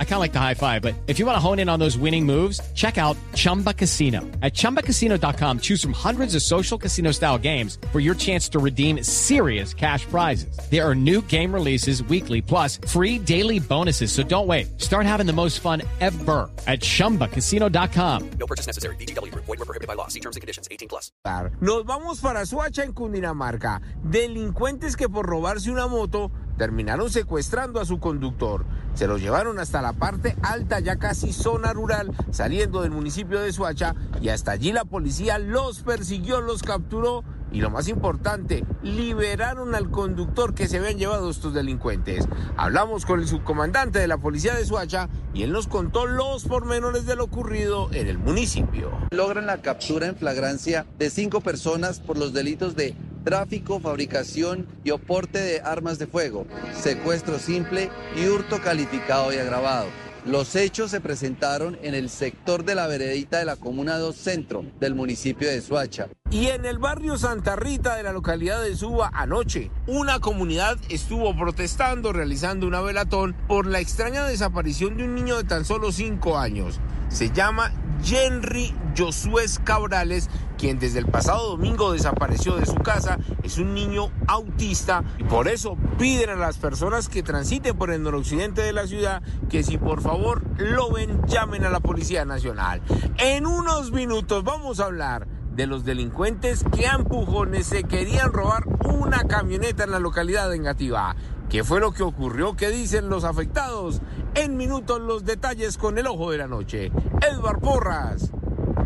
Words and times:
I 0.00 0.04
kind 0.04 0.14
of 0.14 0.20
like 0.20 0.32
the 0.32 0.40
high 0.40 0.54
five, 0.54 0.82
but 0.82 0.94
if 1.06 1.20
you 1.20 1.26
want 1.26 1.36
to 1.36 1.40
hone 1.40 1.60
in 1.60 1.68
on 1.68 1.78
those 1.78 1.96
winning 1.96 2.26
moves, 2.26 2.60
check 2.74 2.98
out 2.98 3.16
Chumba 3.34 3.72
Casino. 3.72 4.22
At 4.42 4.54
ChumbaCasino.com, 4.54 5.60
choose 5.60 5.80
from 5.80 5.92
hundreds 5.92 6.34
of 6.34 6.42
social 6.42 6.76
casino 6.76 7.12
style 7.12 7.38
games 7.38 7.78
for 7.92 8.00
your 8.00 8.16
chance 8.16 8.48
to 8.48 8.58
redeem 8.58 9.04
serious 9.04 9.72
cash 9.72 10.04
prizes. 10.06 10.58
There 10.68 10.84
are 10.84 10.96
new 10.96 11.22
game 11.22 11.54
releases 11.54 12.02
weekly, 12.02 12.42
plus 12.42 12.78
free 12.88 13.20
daily 13.20 13.60
bonuses. 13.60 14.10
So 14.10 14.24
don't 14.24 14.48
wait. 14.48 14.80
Start 14.80 15.06
having 15.06 15.26
the 15.26 15.32
most 15.32 15.60
fun 15.60 15.82
ever 16.00 16.50
at 16.66 16.80
ChumbaCasino.com. 16.80 18.30
No 18.30 18.46
purchase 18.48 18.66
necessary. 18.66 18.96
BGW. 18.96 19.32
Void 19.32 19.46
were 19.46 19.56
prohibited 19.58 19.86
by 19.86 19.94
law. 19.94 20.08
See 20.08 20.20
terms 20.20 20.34
and 20.34 20.40
conditions. 20.40 20.66
18 20.72 20.88
plus. 20.88 21.12
Nos 21.60 21.84
vamos 21.84 22.20
para 22.20 22.44
Suacha 22.46 22.82
en 22.84 22.92
Cundinamarca. 22.92 23.80
Delincuentes 24.02 24.96
que 24.96 25.08
por 25.08 25.26
robarse 25.26 25.70
una 25.70 25.86
moto 25.86 26.30
terminaron 26.56 27.10
secuestrando 27.10 27.80
a 27.80 27.84
su 27.84 27.98
conductor. 28.00 28.66
Se 28.94 29.06
lo 29.06 29.18
llevaron 29.18 29.58
hasta 29.58 29.82
la 29.82 29.92
parte 29.92 30.36
alta, 30.42 30.80
ya 30.80 30.96
casi 30.96 31.32
zona 31.32 31.72
rural, 31.72 32.12
saliendo 32.30 32.82
del 32.82 32.90
municipio 32.90 33.40
de 33.40 33.52
Suacha, 33.52 33.94
y 34.20 34.28
hasta 34.28 34.52
allí 34.52 34.72
la 34.72 34.84
policía 34.84 35.38
los 35.38 35.82
persiguió, 35.82 36.40
los 36.40 36.62
capturó 36.62 37.24
y 37.52 37.60
lo 37.60 37.70
más 37.70 37.88
importante, 37.88 38.64
liberaron 38.82 39.74
al 39.74 39.90
conductor 39.90 40.54
que 40.54 40.68
se 40.68 40.78
habían 40.78 40.98
llevado 40.98 41.30
estos 41.30 41.54
delincuentes. 41.54 42.28
Hablamos 42.56 43.06
con 43.06 43.20
el 43.20 43.28
subcomandante 43.28 43.98
de 43.98 44.08
la 44.08 44.18
policía 44.18 44.54
de 44.54 44.66
Suacha 44.66 45.08
y 45.32 45.42
él 45.42 45.52
nos 45.52 45.66
contó 45.66 46.06
los 46.06 46.44
pormenores 46.44 47.06
de 47.06 47.16
lo 47.16 47.24
ocurrido 47.24 47.88
en 47.92 48.08
el 48.08 48.18
municipio. 48.18 48.90
Logran 49.10 49.46
la 49.46 49.62
captura 49.62 50.08
en 50.08 50.16
flagrancia 50.16 50.86
de 50.98 51.10
cinco 51.10 51.40
personas 51.40 52.00
por 52.00 52.18
los 52.18 52.32
delitos 52.32 52.76
de 52.76 52.94
tráfico, 53.28 53.78
fabricación 53.78 54.66
y 54.84 54.90
oporte 54.90 55.38
de 55.38 55.60
armas 55.60 55.98
de 55.98 56.06
fuego, 56.06 56.46
secuestro 56.72 57.38
simple 57.38 57.90
y 58.16 58.26
hurto 58.26 58.58
calificado 58.62 59.30
y 59.34 59.36
agravado. 59.36 59.88
Los 60.24 60.56
hechos 60.56 60.90
se 60.90 61.02
presentaron 61.02 61.78
en 61.82 61.94
el 61.94 62.08
sector 62.08 62.64
de 62.64 62.74
la 62.74 62.86
veredita 62.86 63.38
de 63.38 63.44
la 63.44 63.56
Comuna 63.56 63.98
2 63.98 64.16
Centro 64.16 64.64
del 64.80 64.94
municipio 64.94 65.46
de 65.46 65.60
Suacha. 65.60 66.08
Y 66.30 66.46
en 66.46 66.64
el 66.64 66.78
barrio 66.78 67.18
Santa 67.18 67.54
Rita 67.54 67.96
de 67.96 68.02
la 68.02 68.14
localidad 68.14 68.62
de 68.62 68.74
Suba 68.74 69.10
anoche, 69.12 69.70
una 69.86 70.20
comunidad 70.20 70.78
estuvo 70.88 71.36
protestando, 71.36 72.14
realizando 72.14 72.66
una 72.66 72.80
velatón 72.80 73.36
por 73.46 73.66
la 73.66 73.80
extraña 73.80 74.24
desaparición 74.24 74.96
de 74.96 75.04
un 75.04 75.14
niño 75.14 75.36
de 75.36 75.44
tan 75.44 75.66
solo 75.66 75.92
5 75.92 76.38
años. 76.38 76.80
Se 77.10 77.30
llama 77.30 77.72
Henry 78.04 78.74
Josué 78.96 79.44
Cabrales, 79.64 80.28
quien 80.56 80.78
desde 80.78 80.98
el 80.98 81.06
pasado 81.06 81.50
domingo 81.50 81.92
desapareció 81.92 82.56
de 82.56 82.66
su 82.66 82.74
casa, 82.74 83.18
es 83.42 83.58
un 83.58 83.74
niño 83.74 84.10
autista 84.26 85.04
y 85.18 85.24
por 85.24 85.48
eso 85.48 85.76
piden 85.98 86.30
a 86.30 86.36
las 86.36 86.58
personas 86.58 87.08
que 87.08 87.22
transiten 87.22 87.76
por 87.76 87.90
el 87.90 88.02
noroccidente 88.02 88.62
de 88.62 88.72
la 88.72 88.86
ciudad 88.86 89.22
que 89.48 89.62
si 89.62 89.78
por 89.78 90.00
favor 90.00 90.42
lo 90.58 90.90
ven 90.92 91.22
llamen 91.26 91.64
a 91.64 91.70
la 91.70 91.80
Policía 91.80 92.24
Nacional. 92.24 92.82
En 93.18 93.46
unos 93.46 93.92
minutos 93.92 94.44
vamos 94.44 94.80
a 94.80 94.86
hablar 94.86 95.26
de 95.58 95.66
los 95.66 95.84
delincuentes 95.84 96.64
que 96.72 96.86
a 96.86 96.94
empujones 96.94 97.66
se 97.66 97.82
querían 97.82 98.32
robar 98.32 98.62
una 98.84 99.24
camioneta 99.24 99.82
en 99.82 99.90
la 99.90 99.98
localidad 99.98 100.48
de 100.48 100.56
Engativá. 100.56 101.16
¿Qué 101.50 101.64
fue 101.64 101.80
lo 101.80 101.90
que 101.90 102.04
ocurrió? 102.04 102.54
¿Qué 102.54 102.68
dicen 102.70 103.08
los 103.08 103.24
afectados? 103.24 104.00
En 104.36 104.56
minutos 104.56 105.00
los 105.00 105.24
detalles 105.24 105.76
con 105.76 105.98
el 105.98 106.06
ojo 106.06 106.30
de 106.30 106.38
la 106.38 106.46
noche. 106.46 106.92
Edward 107.28 107.58
Porras, 107.58 108.30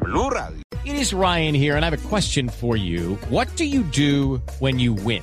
Blue 0.01 0.31
Radio. 0.31 0.63
It 0.83 0.95
is 0.95 1.13
Ryan 1.13 1.55
here, 1.55 1.77
and 1.77 1.85
I 1.85 1.91
have 1.91 2.07
a 2.07 2.09
question 2.09 2.49
for 2.49 2.79
you. 2.79 3.19
What 3.29 3.49
do 3.57 3.65
you 3.65 3.83
do 3.83 4.41
when 4.59 4.81
you 4.81 4.95
win? 4.95 5.23